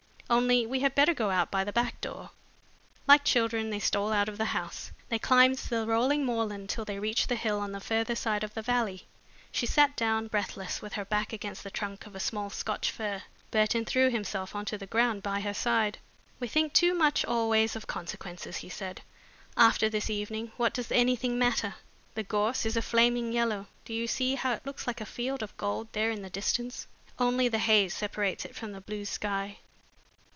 [0.31, 2.29] Only we had better go out by the back door."
[3.05, 4.93] Like children they stole out of the house.
[5.09, 8.53] They climbed the rolling moorland till they reached the hill on the further side of
[8.53, 9.07] the valley.
[9.51, 13.23] She sat down, breathless, with her back against the trunk of a small Scotch fir.
[13.51, 15.97] Burton threw himself on to the ground by her side.
[16.39, 19.01] "We think too much always of consequences," he said
[19.57, 21.75] "After this evening, what does anything matter?
[22.15, 25.43] The gorse is a flaming yellow; do you see how it looks like a field
[25.43, 26.87] of gold there in the distance?
[27.19, 29.57] Only the haze separates it from the blue sky.